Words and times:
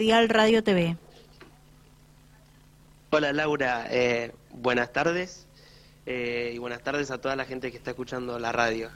Dial 0.00 0.30
Radio 0.30 0.64
TV. 0.64 0.96
Hola 3.10 3.34
Laura, 3.34 3.86
eh, 3.90 4.32
buenas 4.50 4.94
tardes 4.94 5.46
eh, 6.06 6.52
y 6.54 6.58
buenas 6.58 6.82
tardes 6.82 7.10
a 7.10 7.18
toda 7.20 7.36
la 7.36 7.44
gente 7.44 7.70
que 7.70 7.76
está 7.76 7.90
escuchando 7.90 8.38
la 8.38 8.50
radio. 8.50 8.88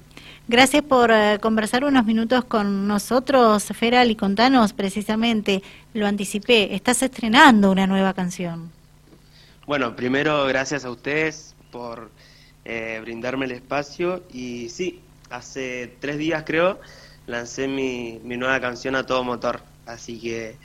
Gracias 0.49 0.83
por 0.83 1.11
eh, 1.11 1.39
conversar 1.43 1.85
unos 1.85 2.07
minutos 2.07 2.47
con 2.47 2.89
nosotros, 2.89 3.65
Feral, 3.65 4.11
y 4.11 4.17
contanos 4.17 4.73
precisamente, 4.73 5.63
lo 5.93 6.07
anticipé, 6.07 6.75
estás 6.75 7.03
estrenando 7.03 7.71
una 7.71 7.87
nueva 7.87 8.15
canción. 8.15 8.73
Bueno, 9.67 9.95
primero 9.95 10.47
gracias 10.47 10.87
a 10.87 10.91
ustedes 10.91 11.55
por 11.71 12.11
brindarme 13.03 13.45
el 13.45 13.53
espacio 13.53 14.23
y 14.33 14.71
sí, 14.71 15.03
hace 15.29 15.95
tres 16.01 16.17
días 16.17 16.45
creo 16.47 16.81
lancé 17.27 17.69
mi, 17.69 18.21
mi 18.25 18.39
nueva 18.39 18.59
canción 18.59 18.97
a 18.97 19.05
todo 19.05 19.23
motor, 19.23 19.61
así 19.85 20.19
que 20.19 20.57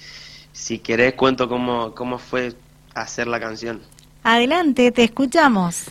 si 0.51 0.79
querés 0.79 1.13
cuento 1.13 1.47
cómo, 1.47 1.93
cómo 1.95 2.17
fue 2.17 2.53
hacer 2.93 3.27
la 3.27 3.39
canción. 3.39 3.81
Adelante, 4.23 4.91
te 4.91 5.03
escuchamos. 5.05 5.85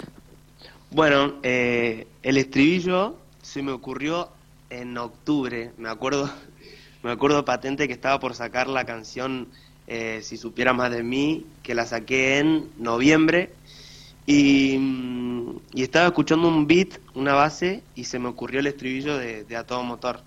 Bueno, 0.90 1.34
eh, 1.42 2.06
el 2.22 2.36
estribillo 2.36 3.16
se 3.42 3.62
me 3.62 3.72
ocurrió 3.72 4.28
en 4.70 4.96
octubre, 4.98 5.72
me 5.78 5.88
acuerdo, 5.88 6.30
me 7.02 7.10
acuerdo 7.10 7.44
patente 7.44 7.86
que 7.86 7.94
estaba 7.94 8.20
por 8.20 8.34
sacar 8.34 8.68
la 8.68 8.84
canción 8.84 9.48
eh, 9.86 10.20
Si 10.22 10.36
supiera 10.36 10.74
más 10.74 10.90
de 10.90 11.02
mí, 11.02 11.46
que 11.62 11.74
la 11.74 11.86
saqué 11.86 12.38
en 12.38 12.68
noviembre 12.78 13.50
y, 14.26 14.78
y, 15.72 15.82
estaba 15.82 16.08
escuchando 16.08 16.48
un 16.48 16.66
beat, 16.66 17.00
una 17.14 17.32
base 17.32 17.82
y 17.94 18.04
se 18.04 18.18
me 18.18 18.28
ocurrió 18.28 18.60
el 18.60 18.66
estribillo 18.66 19.16
de, 19.16 19.56
A 19.56 19.64
Todo 19.64 19.82
Motor. 19.84 20.20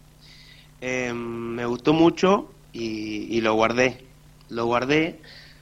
Eh, 0.81 1.13
me 1.13 1.65
gustó 1.67 1.93
mucho 1.93 2.51
y 2.73 3.39
lo 3.41 3.53
guardé 3.53 4.10
lo 4.51 4.65
guardé 4.65 5.19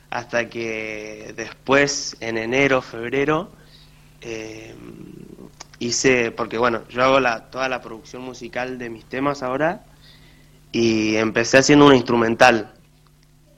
hasta 0.09 0.49
que 0.49 1.33
después, 1.37 2.17
en 2.19 2.37
enero, 2.37 2.81
febrero, 2.81 3.51
eh, 4.21 4.75
hice, 5.77 6.31
porque 6.31 6.57
bueno, 6.57 6.83
yo 6.89 7.03
hago 7.03 7.19
la, 7.19 7.49
toda 7.49 7.69
la 7.69 7.81
producción 7.81 8.23
musical 8.23 8.77
de 8.79 8.89
mis 8.89 9.05
temas 9.05 9.43
ahora 9.43 9.85
y 10.71 11.15
empecé 11.15 11.59
haciendo 11.59 11.85
una 11.85 11.95
instrumental 11.95 12.73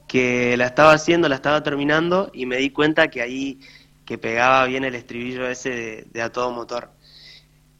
que 0.07 0.57
la 0.57 0.65
estaba 0.67 0.93
haciendo, 0.93 1.29
la 1.29 1.35
estaba 1.35 1.63
terminando 1.63 2.29
y 2.33 2.45
me 2.45 2.57
di 2.57 2.69
cuenta 2.69 3.07
que 3.07 3.21
ahí 3.21 3.59
que 4.05 4.17
pegaba 4.17 4.65
bien 4.65 4.83
el 4.83 4.95
estribillo 4.95 5.47
ese 5.47 6.05
de, 6.11 6.21
a 6.21 6.31
todo 6.31 6.51
motor. 6.51 6.91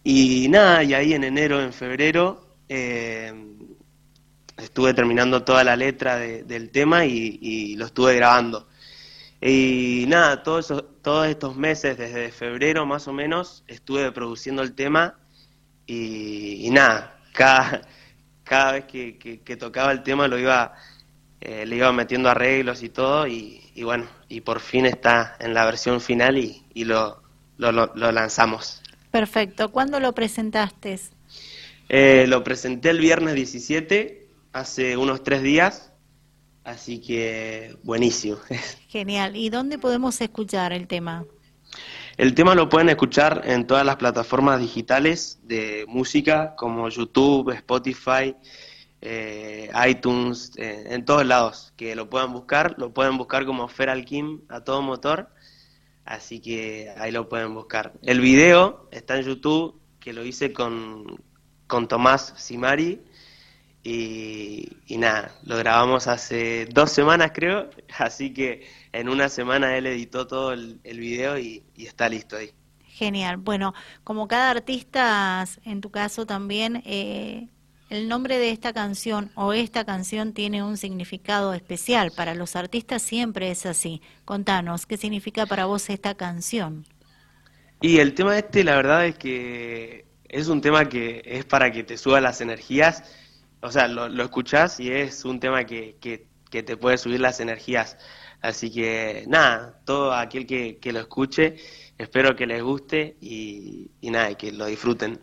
Y 0.03 0.47
nada, 0.49 0.83
y 0.83 0.93
ahí 0.93 1.13
en 1.13 1.25
enero, 1.25 1.61
en 1.61 1.73
febrero, 1.73 2.55
eh, 2.69 3.33
estuve 4.64 4.94
terminando 4.94 5.44
toda 5.44 5.64
la 5.64 5.76
letra 5.76 6.17
del 6.17 6.70
tema 6.70 7.06
y, 7.06 7.76
lo 7.76 7.86
estuve 7.86 8.16
grabando. 8.16 8.67
Y 9.42 10.06
nada, 10.08 10.44
todos, 10.44 10.72
todos 11.02 11.28
estos 11.28 11.56
meses, 11.56 11.98
desde 11.98 12.31
febrero 12.31 12.86
más 12.86 13.08
o 13.08 13.14
menos, 13.14 13.64
estuve 13.67 14.12
produciendo 14.12 14.62
el 14.62 14.73
tema 14.73 15.16
y, 15.88 16.70
nada, 16.72 17.20
cada, 17.34 17.82
cada 18.44 18.73
vez 18.73 18.86
que, 18.86 19.58
tocaba 19.59 19.92
el 19.92 20.04
tema 20.04 20.28
lo 20.28 20.38
iba, 20.38 20.73
eh, 21.42 21.66
le 21.66 21.76
iba 21.76 21.92
metiendo 21.92 22.30
arreglos 22.30 22.84
y 22.84 22.89
todo 22.89 23.28
y, 23.28 23.72
bueno, 23.84 24.08
y 24.30 24.42
por 24.42 24.59
fin 24.59 24.86
está 24.86 25.38
en 25.39 25.54
la 25.54 25.66
versión 25.66 26.02
final 26.02 26.38
y, 26.38 26.84
lo, 26.86 27.22
lo, 27.58 27.72
lo, 27.72 28.12
lanzamos. 28.12 28.82
Perfecto, 29.09 29.72
¿cuándo 29.72 30.00
lo 30.00 30.14
presentaste? 30.14 31.00
Eh, 31.89 32.26
lo 32.28 32.44
presenté 32.44 32.92
el 32.92 33.00
viernes 33.00 33.34
17 33.34 34.22
hace 34.53 34.97
unos 34.97 35.23
tres 35.23 35.41
días, 35.44 35.94
así 36.63 37.02
que 37.02 37.77
buenísimo. 37.83 38.38
Genial. 38.88 39.35
¿Y 39.35 39.49
dónde 39.49 39.77
podemos 39.77 40.19
escuchar 40.21 40.73
el 40.73 40.88
tema? 40.88 41.25
El 42.17 42.35
tema 42.35 42.55
lo 42.55 42.69
pueden 42.69 42.89
escuchar 42.89 43.41
en 43.45 43.66
todas 43.66 43.85
las 43.85 43.95
plataformas 43.95 44.59
digitales 44.59 45.39
de 45.43 45.86
música 45.87 46.55
como 46.55 46.89
YouTube, 46.89 47.52
Spotify, 47.52 48.36
eh, 48.99 49.71
iTunes, 49.87 50.52
eh, 50.58 50.83
en 50.89 51.05
todos 51.05 51.26
lados, 51.26 51.73
que 51.77 51.95
lo 51.95 52.09
puedan 52.09 52.33
buscar, 52.33 52.76
lo 52.77 52.93
pueden 52.93 53.17
buscar 53.17 53.45
como 53.45 53.67
Feral 53.67 54.05
Kim 54.05 54.42
a 54.49 54.61
todo 54.64 54.81
motor, 54.81 55.30
así 56.05 56.42
que 56.42 56.93
ahí 56.97 57.11
lo 57.11 57.30
pueden 57.30 57.55
buscar. 57.55 57.93
El 58.03 58.20
video 58.20 58.89
está 58.92 59.17
en 59.17 59.26
YouTube, 59.26 59.80
que 59.99 60.14
lo 60.14 60.23
hice 60.26 60.52
con, 60.52 61.23
con 61.65 61.87
Tomás 61.87 62.33
Simari, 62.37 63.02
y, 63.83 64.69
nada, 64.89 65.31
lo 65.43 65.58
grabamos 65.58 66.08
hace 66.08 66.67
dos 66.67 66.92
semanas 66.92 67.31
creo, 67.33 67.69
así 67.97 68.33
que 68.33 68.67
en 68.92 69.09
una 69.09 69.30
semana 69.30 69.75
él 69.77 69.87
editó 69.87 70.27
todo 70.27 70.53
el, 70.53 70.80
video 70.83 71.37
y, 71.37 71.64
está 71.77 72.08
listo 72.08 72.37
ahí. 72.37 72.52
Genial. 72.86 73.37
Bueno, 73.37 73.73
como 74.03 74.27
cada 74.27 74.52
artista, 74.52 75.43
en 75.65 75.81
tu 75.81 75.89
caso 75.89 76.27
también, 76.27 76.83
eh, 76.86 77.47
el 77.89 78.08
nombre 78.08 78.37
de 78.37 78.52
esta 78.52 78.73
canción 78.73 79.31
o 79.33 79.53
esta 79.53 79.83
canción 79.83 80.33
tiene 80.33 80.61
un 80.61 80.77
significado 80.77 81.53
especial. 81.53 82.11
Para 82.15 82.36
los 82.36 82.55
artistas 82.55 83.02
siempre 83.02 83.49
es 83.49 83.65
así. 83.65 84.02
Contanos, 84.23 84.86
¿qué 84.86 84.97
significa 84.97 85.47
para 85.47 85.65
vos 85.65 85.89
esta 85.89 86.14
canción? 86.14 86.86
Y 87.81 87.97
el 87.97 88.14
tema 88.14 88.37
este, 88.37 88.64
la 88.64 88.75
verdad 88.75 89.08
es 89.08 89.17
que 89.17 90.05
es 90.30 90.47
un 90.47 90.61
tema 90.61 90.87
que 90.87 91.23
es 91.25 91.45
para 91.45 91.71
que 91.71 91.83
te 91.83 91.97
suba 91.97 92.21
las 92.21 92.39
energías 92.39 93.03
o 93.61 93.72
sea, 93.72 93.88
lo, 93.88 94.10
lo 94.10 94.23
escuchás 94.23 94.80
y 94.80 94.92
es 94.92 95.26
un 95.26 95.39
tema 95.39 95.66
que, 95.66 95.98
que, 95.99 96.30
te 96.64 96.76
puede 96.76 96.98
subir 96.98 97.22
las 97.22 97.39
energías. 97.39 97.98
Así 98.42 98.72
que 98.72 99.23
nada, 99.27 99.80
todo 99.86 100.14
aquel 100.14 100.45
que, 100.45 100.77
que 100.80 100.92
lo 100.92 100.99
escuche, 100.99 101.55
espero 101.98 102.36
que 102.36 102.45
les 102.45 102.61
guste 102.61 103.16
y, 103.21 103.92
y 104.02 104.10
nada, 104.10 104.36
que 104.36 104.52
lo 104.52 104.66
disfruten. 104.66 105.20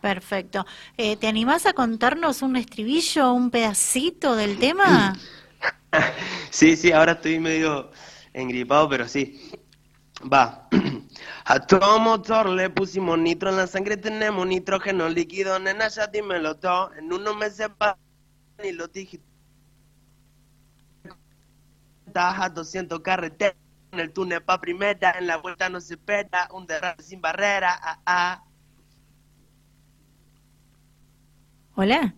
Perfecto. 0.00 0.66
Eh, 0.96 1.16
¿Te 1.16 1.28
animás 1.28 1.64
a 1.64 1.72
contarnos 1.72 2.42
un 2.42 2.56
estribillo, 2.56 3.32
un 3.32 3.50
pedacito 3.50 4.34
del 4.34 4.58
tema? 4.58 5.14
sí, 6.50 6.76
sí, 6.76 6.90
ahora 6.92 7.12
estoy 7.12 7.38
medio 7.38 7.90
engripado, 8.32 8.88
pero 8.88 9.08
sí. 9.08 9.40
Va. 10.30 10.68
A 11.44 11.60
todo 11.60 11.98
motor 11.98 12.48
le 12.48 12.70
pusimos 12.70 13.18
nitro, 13.18 13.50
en 13.50 13.56
la 13.56 13.66
sangre 13.66 13.96
tenemos 13.96 14.46
nitrógeno 14.46 15.08
líquido, 15.08 15.58
nena, 15.58 15.88
ya 15.88 16.06
dímelo 16.06 16.56
todo. 16.56 16.92
En 16.94 17.12
uno 17.12 17.34
me 17.34 17.50
sepa 17.50 17.98
ni 18.62 18.72
lo 18.72 18.88
dije. 18.88 19.20
a 22.14 22.48
200 22.48 23.00
carreteras, 23.00 23.56
en 23.92 24.00
el 24.00 24.12
túnel 24.12 24.42
pa' 24.42 24.60
primera, 24.60 25.12
en 25.18 25.26
la 25.26 25.38
vuelta 25.38 25.68
no 25.68 25.80
se 25.80 25.94
espera, 25.94 26.48
un 26.52 26.66
derrame 26.66 27.02
sin 27.02 27.20
barrera, 27.20 27.78
ah, 27.82 28.00
ah. 28.06 28.44
Hola. 31.74 32.14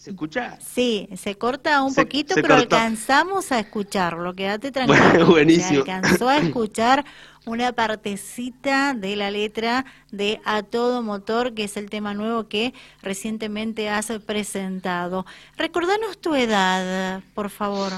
¿Se 0.00 0.12
escucha? 0.12 0.58
Sí, 0.62 1.10
se 1.14 1.34
corta 1.34 1.82
un 1.82 1.94
poquito, 1.94 2.34
pero 2.36 2.54
alcanzamos 2.54 3.52
a 3.52 3.60
escucharlo, 3.60 4.32
quédate 4.32 4.72
tranquilo. 4.72 5.26
buenísimo. 5.26 5.84
Se 5.84 5.92
alcanzó 5.92 6.26
a 6.26 6.38
escuchar 6.38 7.04
una 7.44 7.72
partecita 7.72 8.94
de 8.94 9.14
la 9.16 9.30
letra 9.30 9.84
de 10.10 10.40
A 10.46 10.62
Todo 10.62 11.02
Motor, 11.02 11.52
que 11.52 11.64
es 11.64 11.76
el 11.76 11.90
tema 11.90 12.14
nuevo 12.14 12.48
que 12.48 12.72
recientemente 13.02 13.90
has 13.90 14.10
presentado. 14.24 15.26
Recordanos 15.58 16.18
tu 16.18 16.34
edad, 16.34 17.22
por 17.34 17.50
favor. 17.50 17.92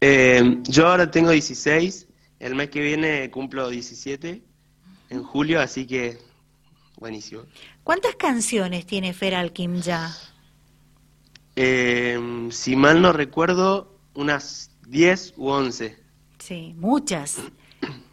Eh, 0.00 0.58
yo 0.62 0.86
ahora 0.86 1.10
tengo 1.10 1.30
16, 1.30 2.06
el 2.38 2.54
mes 2.54 2.70
que 2.70 2.80
viene 2.82 3.28
cumplo 3.32 3.68
17, 3.68 4.44
en 5.10 5.22
julio, 5.24 5.60
así 5.60 5.88
que 5.88 6.18
buenísimo. 7.00 7.42
¿Cuántas 7.82 8.14
canciones 8.14 8.86
tiene 8.86 9.12
Feral 9.12 9.52
Kim 9.52 9.80
ya? 9.80 10.14
Eh, 11.60 12.48
si 12.52 12.76
mal 12.76 13.02
no 13.02 13.12
recuerdo, 13.12 13.98
unas 14.14 14.70
10 14.86 15.34
u 15.36 15.48
11. 15.48 15.98
Sí, 16.38 16.72
muchas. 16.76 17.38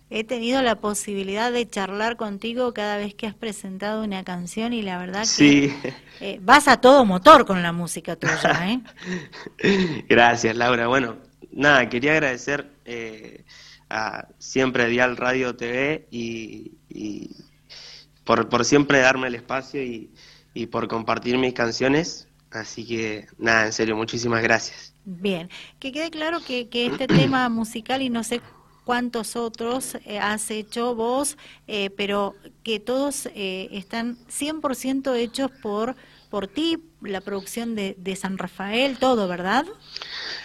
He 0.10 0.24
tenido 0.24 0.64
la 0.64 0.78
posibilidad 0.78 1.52
de 1.52 1.70
charlar 1.70 2.18
contigo 2.18 2.74
cada 2.74 2.98
vez 2.98 3.14
que 3.14 3.28
has 3.28 3.36
presentado 3.36 4.04
una 4.04 4.24
canción 4.24 4.74
y 4.74 4.82
la 4.82 4.98
verdad 4.98 5.28
que 5.38 5.76
eh, 6.22 6.40
vas 6.42 6.68
a 6.68 6.78
todo 6.78 7.06
motor 7.06 7.46
con 7.46 7.62
la 7.62 7.72
música 7.72 8.16
tuya. 8.16 8.68
¿eh? 9.62 10.04
Gracias, 10.10 10.56
Laura. 10.56 10.88
Bueno, 10.88 11.18
nada, 11.52 11.88
quería 11.88 12.14
agradecer 12.14 12.72
eh, 12.84 13.46
a 13.92 14.28
siempre 14.40 14.88
Dial 14.88 15.18
Radio 15.18 15.56
TV 15.56 16.08
y, 16.10 16.72
por, 18.24 18.50
por, 18.50 18.66
siempre 18.66 19.02
darme 19.02 19.28
el 19.28 19.36
espacio 19.36 19.84
y, 19.84 20.12
y 20.56 20.66
por 20.66 20.88
compartir 20.88 21.38
mis 21.38 21.54
canciones. 21.54 22.28
Así 22.56 22.86
que 22.86 23.28
nada, 23.38 23.66
en 23.66 23.74
serio, 23.74 23.96
muchísimas 23.96 24.42
gracias. 24.42 24.94
Bien, 25.04 25.50
que 25.80 25.92
quede 25.92 26.10
claro 26.10 26.40
que, 26.46 26.70
que 26.70 26.88
este 26.88 27.08
tema 27.08 27.50
musical 27.50 28.02
y 28.02 28.10
no 28.10 28.24
sé 28.24 28.42
cuántos 28.86 29.36
otros 29.36 29.96
eh, 30.06 30.20
has 30.20 30.50
hecho 30.52 30.96
vos, 30.96 31.38
eh, 31.68 31.90
pero 31.90 32.36
que 32.64 32.80
todos 32.80 33.28
eh, 33.34 33.68
están 33.72 34.18
100% 34.28 35.16
hechos 35.16 35.52
por, 35.62 35.96
por 36.30 36.48
ti, 36.48 36.84
la 37.02 37.22
producción 37.22 37.76
de, 37.76 37.96
de, 37.98 38.16
San 38.16 38.38
Rafael, 38.38 38.98
todo, 38.98 39.28
¿verdad? 39.28 39.66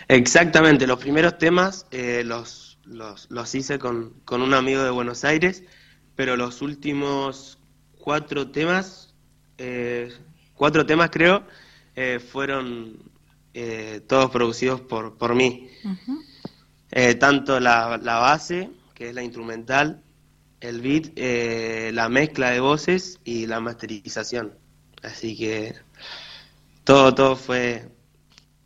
Exactamente, 0.08 0.86
los 0.86 0.98
primeros 0.98 1.38
temas 1.38 1.86
eh, 1.90 2.22
los, 2.24 2.78
los, 2.84 3.54
hice 3.54 3.78
con, 3.78 4.14
con 4.24 4.42
un 4.42 4.54
amigo 4.54 4.82
de 4.82 4.90
Buenos 4.90 5.24
Aires, 5.24 5.62
pero 6.16 6.36
los 6.36 6.62
últimos 6.62 7.58
cuatro 7.98 8.50
temas, 8.50 9.14
eh, 9.58 10.12
cuatro 10.54 10.84
temas 10.86 11.10
creo, 11.10 11.44
eh, 12.00 12.20
fueron 12.20 12.99
todos 14.06 14.31
producidos 14.31 14.81
por, 14.81 15.19
por 15.19 15.35
mí. 15.35 15.69
tanto 17.19 17.58
la, 17.58 17.99
la, 18.02 18.19
base, 18.19 18.70
que 18.94 19.08
es 19.08 19.14
la 19.14 19.23
instrumental, 19.23 20.02
el 20.61 20.81
beat, 20.81 21.19
la 21.93 22.08
mezcla 22.08 22.50
de 22.50 22.61
voces 22.61 23.19
y 23.25 23.47
la 23.47 23.61
masterización. 23.61 24.55
Así 25.02 25.37
que 25.37 25.75
todo, 26.85 27.14
todo 27.14 27.37
fue, 27.37 27.88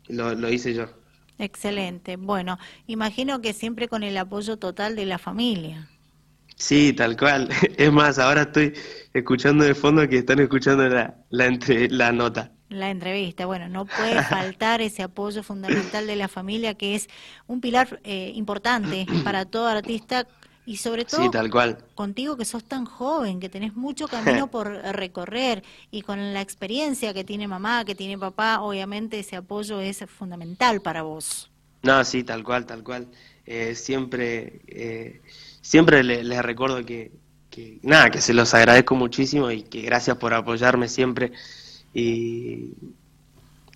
lo, 0.07 0.35
lo 0.35 0.49
hice 0.49 0.73
yo. 0.73 0.85
Excelente. 1.37 2.15
Bueno, 2.15 2.57
imagino 2.87 3.41
que 3.41 3.53
siempre 3.53 3.87
con 3.87 4.03
el 4.03 4.17
apoyo 4.17 4.57
total 4.57 4.95
de 4.95 5.05
la 5.05 5.17
familia. 5.17 5.89
Sí, 6.55 6.93
tal 6.93 7.17
cual. 7.17 7.49
Es 7.77 7.91
más, 7.91 8.19
ahora 8.19 8.43
estoy 8.43 8.73
escuchando 9.13 9.65
de 9.65 9.75
fondo 9.75 10.07
que 10.07 10.19
están 10.19 10.39
escuchando 10.39 10.87
la, 10.87 11.15
la, 11.29 11.45
entre, 11.45 11.89
la 11.89 12.11
nota. 12.11 12.51
La 12.75 12.89
entrevista. 12.89 13.45
Bueno, 13.45 13.69
no 13.69 13.85
puede 13.85 14.21
faltar 14.23 14.81
ese 14.81 15.03
apoyo 15.03 15.43
fundamental 15.43 16.07
de 16.07 16.15
la 16.15 16.27
familia, 16.27 16.73
que 16.73 16.95
es 16.95 17.07
un 17.47 17.61
pilar 17.61 17.99
eh, 18.03 18.31
importante 18.35 19.05
para 19.23 19.45
todo 19.45 19.67
artista 19.67 20.27
y 20.67 20.77
sobre 20.77 21.05
todo 21.05 21.29
tal 21.29 21.51
cual. 21.51 21.77
contigo 21.93 22.35
que 22.35 22.43
sos 22.43 22.63
tan 22.63 22.85
joven, 22.85 23.39
que 23.39 23.49
tenés 23.49 23.75
mucho 23.75 24.07
camino 24.07 24.47
por 24.51 24.67
recorrer 24.67 25.63
y 25.91 26.01
con 26.01 26.33
la 26.33 26.41
experiencia 26.41 27.13
que 27.13 27.23
tiene 27.23 27.47
mamá, 27.47 27.85
que 27.85 27.93
tiene 27.93 28.17
papá, 28.17 28.61
obviamente 28.61 29.19
ese 29.19 29.35
apoyo 29.35 29.79
es 29.79 30.03
fundamental 30.07 30.81
para 30.81 31.03
vos. 31.03 31.51
No, 31.83 32.03
sí, 32.03 32.23
tal 32.23 32.43
cual, 32.43 32.65
tal 32.65 32.83
cual. 32.83 33.07
Eh, 33.45 33.75
siempre 33.75 34.61
eh, 34.67 35.21
siempre 35.65 36.03
les, 36.03 36.41
recuerdo 36.43 36.85
que, 36.85 37.11
que, 37.49 37.79
nada, 37.81 38.11
que 38.11 38.21
se 38.21 38.35
los 38.35 38.53
agradezco 38.53 38.95
muchísimo 38.95 39.49
y 39.49 39.63
que 39.63 39.81
gracias 39.81 40.17
por 40.17 40.33
apoyarme 40.33 40.87
siempre 40.87 41.31
y, 41.95 42.73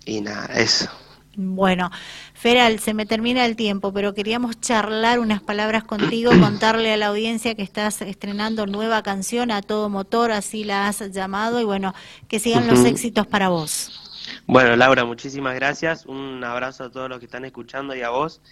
y 0.04 0.20
nada, 0.20 0.46
eso. 0.54 0.88
Bueno, 1.36 1.90
Feral, 2.34 2.80
se 2.80 2.92
me 2.92 3.06
termina 3.06 3.46
el 3.46 3.56
tiempo, 3.56 3.92
pero 3.92 4.14
queríamos 4.14 4.60
charlar 4.60 5.18
unas 5.20 5.40
palabras 5.40 5.84
contigo, 5.84 6.30
contarle 6.40 6.92
a 6.92 6.96
la 6.96 7.06
audiencia 7.06 7.54
que 7.54 7.62
estás 7.62 8.02
estrenando 8.02 8.66
nueva 8.66 9.02
canción 9.02 9.50
a 9.50 9.62
todo 9.62 9.88
motor, 9.88 10.32
así 10.32 10.64
la 10.64 10.86
has 10.86 11.10
llamado, 11.12 11.60
y 11.60 11.64
bueno, 11.64 11.94
que 12.28 12.38
sigan 12.38 12.66
los 12.66 12.84
éxitos 12.84 13.26
para 13.26 13.48
vos. 13.48 14.06
Bueno, 14.46 14.76
Laura, 14.76 15.04
muchísimas 15.04 15.54
gracias, 15.54 16.04
un 16.04 16.44
abrazo 16.44 16.84
a 16.84 16.90
todos 16.90 17.08
los 17.08 17.18
que 17.20 17.24
están 17.24 17.44
escuchando 17.44 17.94
y 17.94 18.02
a 18.02 18.10
vos, 18.10 18.42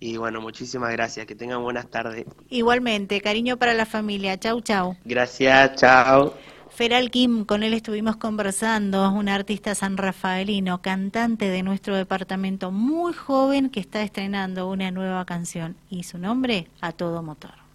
y 0.00 0.16
bueno, 0.16 0.40
muchísimas 0.40 0.92
gracias, 0.92 1.26
que 1.26 1.34
tengan 1.34 1.62
buenas 1.62 1.90
tardes. 1.90 2.24
Igualmente, 2.48 3.20
cariño 3.20 3.56
para 3.56 3.74
la 3.74 3.84
familia, 3.84 4.38
chau, 4.38 4.60
chau. 4.62 4.96
Gracias, 5.04 5.74
chao. 5.76 6.34
Feral 6.78 7.10
Kim, 7.10 7.44
con 7.44 7.64
él 7.64 7.74
estuvimos 7.74 8.18
conversando, 8.18 9.10
un 9.10 9.28
artista 9.28 9.74
sanrafaelino, 9.74 10.80
cantante 10.80 11.50
de 11.50 11.64
nuestro 11.64 11.96
departamento, 11.96 12.70
muy 12.70 13.12
joven 13.14 13.68
que 13.68 13.80
está 13.80 14.00
estrenando 14.02 14.70
una 14.70 14.92
nueva 14.92 15.24
canción 15.24 15.74
y 15.90 16.04
su 16.04 16.18
nombre, 16.18 16.68
A 16.80 16.92
Todo 16.92 17.20
Motor. 17.20 17.67